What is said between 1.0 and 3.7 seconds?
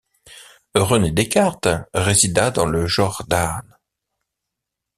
Descartes résida dans le Jordaan.